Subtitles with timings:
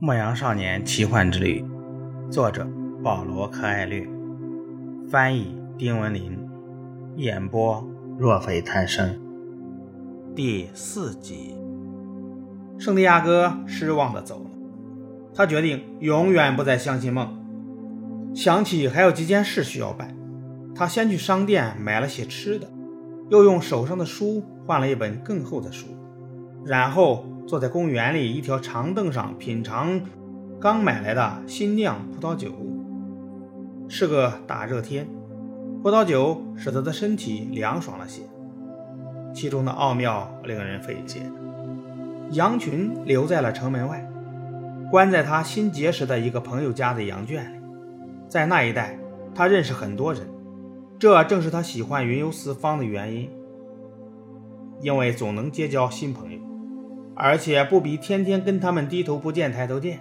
[0.00, 1.64] 牧羊少年奇幻之旅，
[2.30, 2.64] 作者
[3.02, 4.08] 保罗·柯艾略，
[5.10, 6.38] 翻译丁文林，
[7.16, 7.84] 演播
[8.16, 9.20] 若非贪生。
[10.36, 11.56] 第四集，
[12.78, 14.50] 圣地亚哥失望的走了，
[15.34, 17.36] 他决定永远不再相信梦。
[18.32, 20.16] 想起还有几件事需要办，
[20.76, 22.68] 他先去商店买了些吃的，
[23.30, 25.88] 又用手上的书换了一本更厚的书，
[26.64, 27.24] 然后。
[27.48, 29.98] 坐在公园里一条长凳上品尝
[30.60, 32.52] 刚买来的新酿葡萄酒，
[33.88, 35.08] 是个大热天，
[35.82, 38.20] 葡萄酒使他的身体凉爽了些。
[39.32, 41.22] 其中的奥妙令人费解。
[42.32, 44.06] 羊群留在了城门外，
[44.90, 47.58] 关在他新结识的一个朋友家的羊圈里。
[48.28, 48.98] 在那一带，
[49.34, 50.20] 他认识很多人，
[50.98, 53.30] 这正是他喜欢云游四方的原因，
[54.82, 56.38] 因为总能结交新朋友。
[57.20, 59.98] 而且不比天天跟他们低头不见抬头见。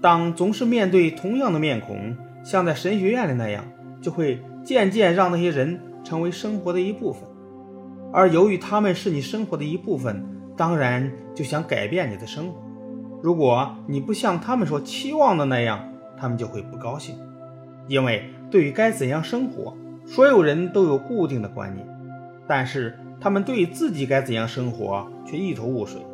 [0.00, 3.64] 当总是面对同样的面孔，像在神学院里那样，
[4.00, 7.22] 就会渐渐让那些人成为生活的一部分。
[8.12, 12.60] 而由于他们是你生活的一部分，当然就想改变你的生活。
[13.22, 17.14] 如果你不像他们所期望的那样，他们就会不高兴。
[17.86, 21.86] 因为对于该怎样生活，所有人都有固定的观念，
[22.48, 22.98] 但是。
[23.22, 26.04] 他们对自己该怎样生活却一头雾水，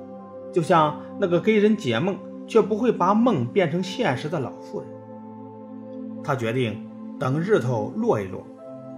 [0.53, 4.89] 就像那个给人解梦却不会把梦变成现实的老妇人。
[6.23, 6.87] 他决定
[7.19, 8.47] 等日头落一落，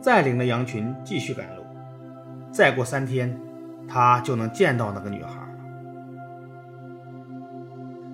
[0.03, 1.63] 再领着羊群继续赶路。
[2.51, 3.41] 再过三天，
[3.87, 5.47] 他就能见到那个女孩了。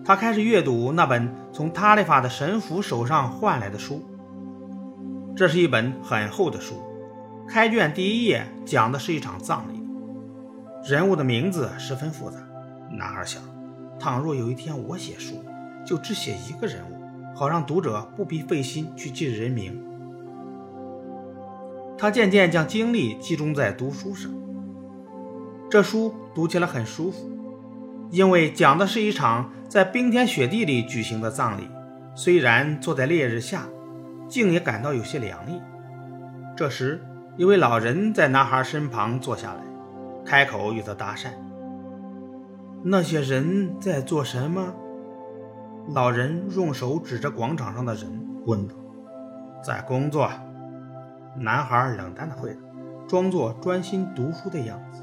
[0.05, 4.03] 他开始阅读那本从塔利法的神父手上换来的书。
[5.35, 6.75] 这是一本很厚的书，
[7.49, 9.76] 开卷第一页讲的是一场葬礼。
[10.87, 12.39] 人物的名字十分复杂，
[12.93, 13.43] 男孩想：
[13.99, 15.45] 倘若有一天我写书，
[15.85, 19.83] 就只写一个人物，好让读者不必费心去记人名。
[21.99, 24.31] 他渐渐将精力集中在读书上。
[25.69, 27.29] 这书读起来很舒服，
[28.13, 31.69] 因为讲的是一场在冰天雪地里举行的葬礼。
[32.15, 33.67] 虽然坐在烈日下，
[34.29, 35.61] 竟也感到有些凉意。
[36.57, 37.05] 这时，
[37.37, 39.61] 一位老人在男孩身旁坐下来。
[40.27, 41.29] 开口与他搭讪。
[42.83, 44.75] 那些人在做什么？
[45.95, 48.11] 老人用手指着广场上的人
[48.45, 48.75] 问道
[49.63, 50.29] ：“在工作。”
[51.39, 52.61] 男孩冷淡地回答，
[53.07, 55.03] 装作专心读书的样子。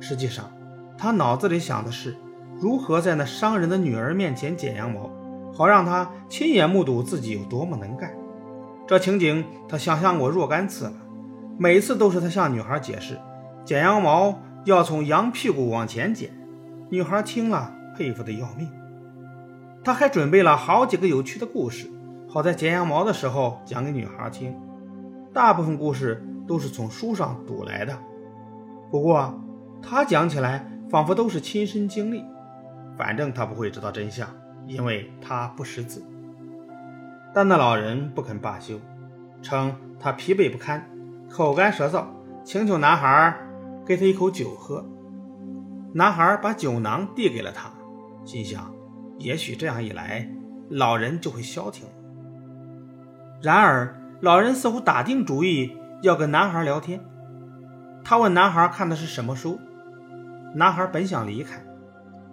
[0.00, 0.50] 实际上，
[0.98, 2.14] 他脑子里想的是
[2.60, 5.10] 如何在那商人的女儿面前剪羊毛，
[5.54, 8.12] 好让他亲眼目睹自己有多么能干。
[8.86, 10.92] 这情景他想象过若干次了，
[11.58, 13.18] 每次都是他向女孩解释
[13.64, 14.38] 剪羊毛。
[14.68, 16.30] 要从羊屁股往前剪，
[16.90, 18.70] 女孩听了佩服的要命。
[19.82, 21.90] 他还准备了好几个有趣的故事，
[22.28, 24.54] 好在剪羊毛的时候讲给女孩听。
[25.32, 27.96] 大部分故事都是从书上读来的，
[28.90, 29.40] 不过
[29.80, 32.22] 他讲起来仿佛都是亲身经历。
[32.94, 34.28] 反正他不会知道真相，
[34.66, 36.04] 因为他不识字。
[37.32, 38.78] 但那老人不肯罢休，
[39.40, 40.86] 称他疲惫不堪，
[41.30, 42.04] 口干舌燥，
[42.44, 43.47] 请求男孩。
[43.88, 44.84] 给他一口酒喝，
[45.94, 47.72] 男孩把酒囊递给了他，
[48.22, 48.70] 心想，
[49.18, 50.30] 也许这样一来，
[50.68, 51.86] 老人就会消停。
[53.40, 57.00] 然而，老人似乎打定主意要跟男孩聊天。
[58.04, 59.58] 他问男孩看的是什么书，
[60.54, 61.58] 男孩本想离开，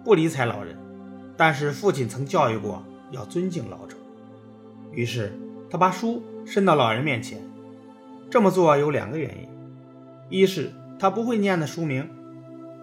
[0.04, 0.76] 不理睬老人，
[1.38, 3.96] 但是父亲曾教育过要尊敬老者，
[4.92, 5.32] 于是
[5.70, 7.40] 他把书伸到老人面前。
[8.28, 9.48] 这么做有两个原因，
[10.28, 10.70] 一是。
[10.98, 12.08] 他不会念的书名，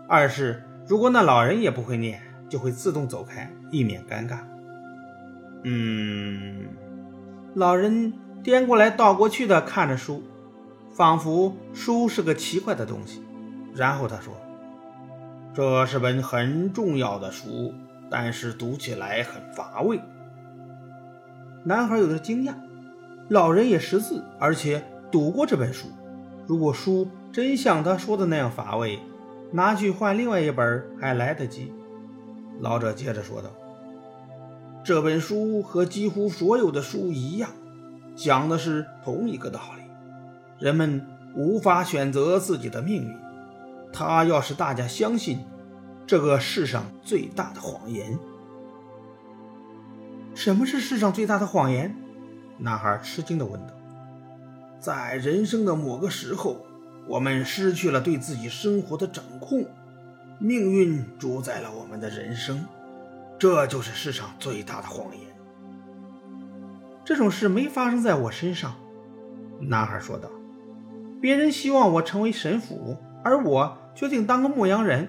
[0.07, 4.39] 二是如果那老人也不会念，就会自动走开，以免尴尬。
[5.63, 6.67] 嗯，
[7.55, 8.13] 老人
[8.43, 10.21] 颠过来倒过去的看着书，
[10.91, 13.23] 仿佛书是个奇怪的东西。
[13.73, 14.33] 然后他说
[15.55, 17.73] ：“这是本很重要的书，
[18.09, 19.99] 但是读起来很乏味。”
[21.65, 22.53] 男孩有点惊讶，
[23.29, 25.87] 老人也识字，而且读过这本书。
[26.45, 28.99] 如果书真像他说的那样乏味，
[29.51, 31.73] 拿去换另外一本还来得及。
[32.59, 33.49] 老者接着说道
[34.85, 37.49] ：“这本书和几乎所有的书一样，
[38.15, 39.81] 讲的是同一个道理：
[40.63, 41.03] 人们
[41.35, 43.17] 无法选择自己的命运。
[43.91, 45.39] 他要使大家相信
[46.05, 48.19] 这个世上最大的谎言。
[50.35, 51.95] 什么是世上最大的谎言？”
[52.59, 53.73] 男孩吃惊地问道。
[54.79, 56.57] 在人生的某个时候，
[57.07, 59.65] 我们失去了对自己生活的掌控，
[60.39, 62.65] 命运主宰了我们的人生。
[63.37, 65.21] 这就是世上最大的谎言。
[67.03, 68.75] 这种事没发生在我身上，
[69.59, 70.29] 男孩说道。
[71.21, 75.07] 别人希望我成为神父，而我决定当个牧羊人。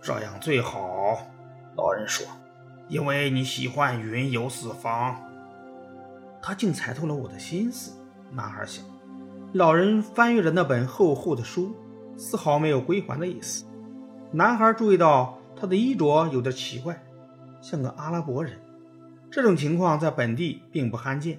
[0.00, 1.26] 这样最好，
[1.76, 2.26] 老人说，
[2.88, 5.16] 因为你喜欢云游四方。
[6.40, 7.92] 他竟猜透了我的心思，
[8.32, 8.84] 男孩想。
[9.54, 11.74] 老人翻阅着那本厚厚的书，
[12.16, 13.66] 丝毫没有归还的意思。
[14.30, 17.02] 男孩注意到他的衣着有点奇怪，
[17.60, 18.58] 像个阿拉伯人。
[19.30, 21.38] 这种情况在本地并不罕见。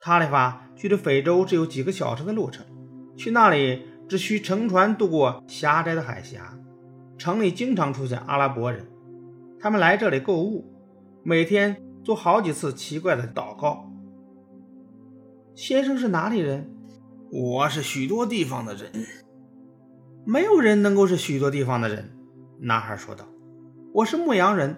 [0.00, 2.64] 塔里法距离非洲只有几个小时的路程，
[3.14, 6.58] 去那里只需乘船渡过狭窄的海峡。
[7.18, 8.86] 城里经常出现阿拉伯人，
[9.60, 10.64] 他们来这里购物，
[11.22, 13.90] 每天做好几次奇怪的祷告。
[15.54, 16.73] 先生是哪里人？
[17.30, 18.90] 我是许多地方的人。
[20.24, 22.12] 没有人能够是许多地方的人，
[22.60, 23.24] 男孩说道。
[23.92, 24.76] 我是牧羊人，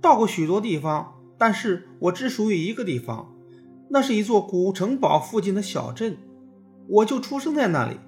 [0.00, 3.34] 到过许多地方，但是我只属于一个地方。
[3.90, 6.16] 那是一座古城堡附近的小镇，
[6.88, 7.98] 我就出生在那里。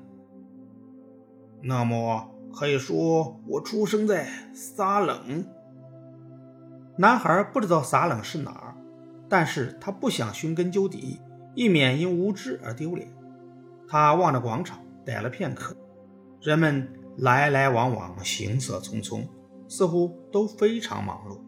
[1.62, 5.44] 那么可以说我出生在撒冷。
[6.99, 8.75] 男孩不知道撒冷是哪儿，
[9.29, 11.21] 但是他不想寻根究底，
[11.55, 13.09] 以免因无知而丢脸。
[13.88, 15.77] 他望着广场，待了片刻，
[16.41, 19.27] 人们来来往往，行色匆匆，
[19.69, 21.38] 似乎都非常忙碌。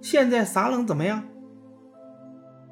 [0.00, 1.22] 现在撒冷怎么样？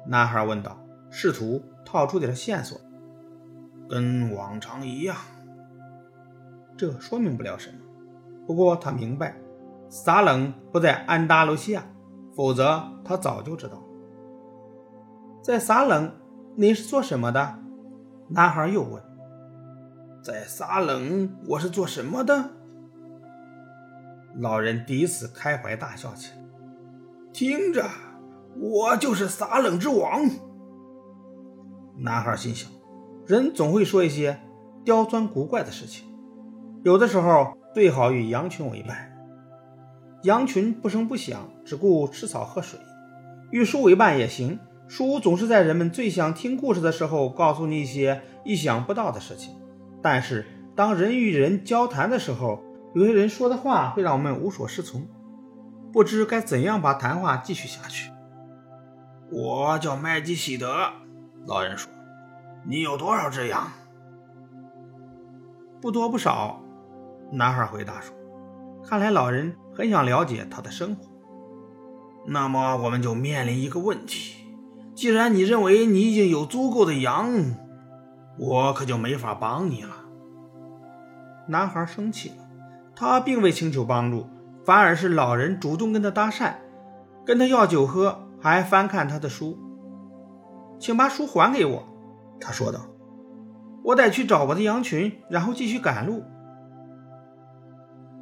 [0.07, 0.77] 男孩问道，
[1.09, 2.79] 试图套出点线索。
[3.89, 5.15] 跟往常一样。
[6.75, 7.77] 这说明不了什么。
[8.47, 9.37] 不过他明白，
[9.89, 11.85] 撒冷不在安达卢西亚，
[12.35, 13.83] 否则他早就知道。
[15.41, 16.11] 在撒冷，
[16.55, 17.59] 你是做什么的？
[18.35, 18.99] 男孩又问。
[20.23, 22.49] 在撒冷，我是做什么的？
[24.37, 26.37] 老人第一次开怀大笑起来。
[27.31, 27.87] 听着。
[28.55, 30.27] 我就是撒冷之王。
[31.97, 32.71] 男孩心想，
[33.27, 34.39] 人总会说一些
[34.83, 36.07] 刁钻古怪的事情，
[36.83, 39.11] 有的时候最好与羊群为伴。
[40.23, 42.79] 羊群不声不响，只顾吃草喝水。
[43.51, 44.59] 与树为伴也行，
[44.95, 49.55] 书总是在人们最想听故事的时候，告诉你一些意想不到的事情。
[50.03, 50.45] 但是
[50.75, 52.63] 当人与人交谈的时候，
[52.93, 55.07] 有些人说的话会让我们无所适从，
[55.91, 58.11] 不知该怎样把谈话继续下去。
[59.31, 60.91] 我叫麦基喜德，
[61.47, 61.91] 老人说
[62.63, 63.71] ：“你有多少只羊？”
[65.81, 66.61] 不多不少，
[67.31, 68.15] 男孩回答说
[68.87, 71.07] ：“看来老人很想了解他的生活。”
[72.29, 74.42] 那么我们就面临一个问题：
[74.95, 77.31] 既然你认为你已经有足够的羊，
[78.37, 79.91] 我可就没法帮你了。
[81.47, 82.35] 男孩生气了，
[82.95, 84.27] 他并未请求帮助，
[84.63, 86.53] 反而是老人主动跟他搭讪，
[87.25, 88.19] 跟他要酒喝。
[88.41, 89.57] 还翻看他的书，
[90.77, 91.81] 请把书还给我，
[92.41, 92.81] 他说道
[93.85, 96.25] ：“我得去找我的羊群，然后继续赶路。”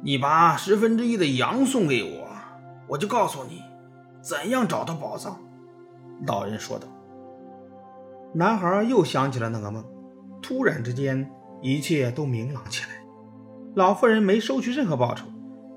[0.00, 2.28] 你把十分之一的羊送给我，
[2.86, 3.64] 我就告诉你
[4.20, 5.36] 怎样找到宝藏。”
[6.26, 6.86] 老人说道。
[8.34, 9.84] 男孩又想起了那个梦，
[10.40, 11.30] 突然之间，
[11.60, 12.90] 一切都明朗起来。
[13.74, 15.26] 老妇人没收取任何报酬，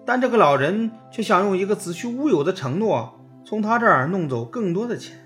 [0.05, 3.19] 但这个老人却想用一个子虚乌有的承诺。
[3.43, 5.17] 从他这儿弄走更多的钱，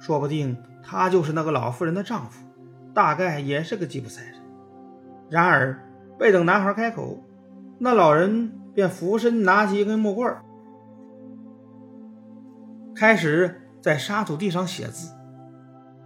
[0.00, 2.46] 说不定他就是那个老妇人的丈夫，
[2.94, 4.34] 大概也是个吉普赛人。
[5.28, 5.82] 然而，
[6.20, 7.24] 未等男孩开口，
[7.78, 10.32] 那老人便俯身拿起一根木棍，
[12.94, 15.12] 开始在沙土地上写字。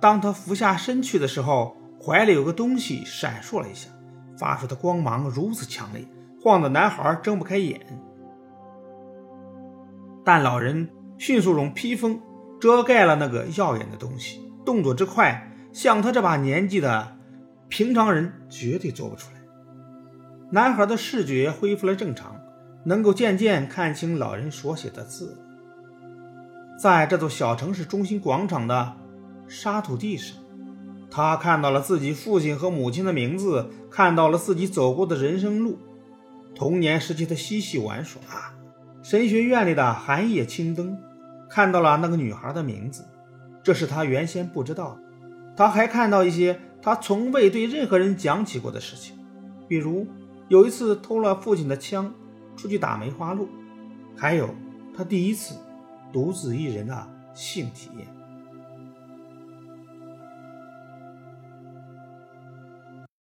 [0.03, 3.89] 当他俯下身去的时候，怀里有个东西闪烁了一下，
[4.37, 6.07] 发出的光芒如此强烈，
[6.43, 7.81] 晃得男孩睁不开眼。
[10.23, 10.91] 但老人。
[11.19, 12.19] 迅速用披风
[12.59, 17.15] 遮盖了那个耀眼的东西，动作之快，像他这把年纪的
[17.69, 19.41] 平常人绝对做不出来。
[20.51, 22.41] 男孩的视觉恢复了正常，
[22.87, 25.37] 能够渐渐看清老人所写的字。
[26.81, 28.97] 在这座小城市中心广场的
[29.47, 30.39] 沙土地上，
[31.11, 35.77] 他看到了自己父亲和母亲的名字，看到了自己走过的人生路，
[36.55, 38.23] 童年时期的嬉戏玩耍，
[39.03, 40.99] 神学院里的寒夜青灯。
[41.51, 43.05] 看到了那个女孩的名字，
[43.63, 45.01] 这是他原先不知道的。
[45.55, 49.19] 他还看到一些他从未对任何人讲起过的事情，
[49.69, 50.07] 比如
[50.49, 52.15] 有一次偷了父亲的枪
[52.57, 53.51] 出去打梅花鹿，
[54.17, 54.49] 还有
[54.97, 55.57] 他第一次
[56.13, 58.20] 独自一人的性体验。